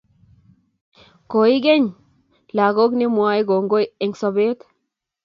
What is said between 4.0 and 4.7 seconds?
eng sopet